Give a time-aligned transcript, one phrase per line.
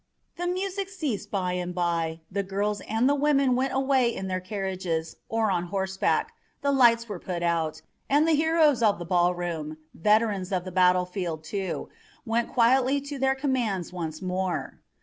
[0.35, 4.39] The music ceased bye and bye, the girls and the women went away in their
[4.39, 6.31] carriages or on horseback,
[6.63, 11.43] the lights were put out, and the heroes of the ballroom, veterans of the battlefield,
[11.43, 11.89] too,
[12.25, 14.81] went quietly to their commands once more.